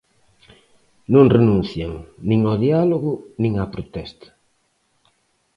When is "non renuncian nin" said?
1.13-2.39